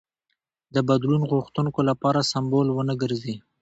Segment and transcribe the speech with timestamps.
[0.73, 3.35] د بدلون غوښتونکو لپاره سمبول ونه ګرځي.